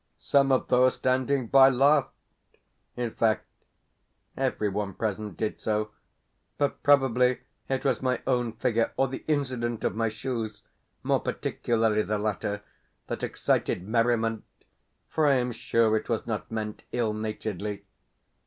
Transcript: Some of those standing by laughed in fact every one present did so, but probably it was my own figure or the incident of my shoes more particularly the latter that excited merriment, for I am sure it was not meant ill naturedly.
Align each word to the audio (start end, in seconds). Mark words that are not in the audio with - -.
Some 0.17 0.51
of 0.51 0.67
those 0.69 0.95
standing 0.95 1.45
by 1.45 1.69
laughed 1.69 2.15
in 2.95 3.11
fact 3.11 3.45
every 4.35 4.67
one 4.67 4.95
present 4.95 5.37
did 5.37 5.59
so, 5.59 5.91
but 6.57 6.81
probably 6.81 7.41
it 7.69 7.85
was 7.85 8.01
my 8.01 8.19
own 8.25 8.53
figure 8.53 8.93
or 8.97 9.07
the 9.07 9.23
incident 9.27 9.83
of 9.83 9.93
my 9.95 10.09
shoes 10.09 10.63
more 11.03 11.19
particularly 11.19 12.01
the 12.01 12.17
latter 12.17 12.63
that 13.05 13.21
excited 13.21 13.87
merriment, 13.87 14.43
for 15.07 15.27
I 15.27 15.35
am 15.35 15.51
sure 15.51 15.95
it 15.95 16.09
was 16.09 16.25
not 16.25 16.49
meant 16.49 16.81
ill 16.91 17.13
naturedly. 17.13 17.83